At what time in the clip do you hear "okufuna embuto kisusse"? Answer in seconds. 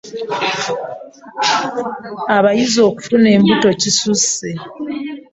2.89-4.49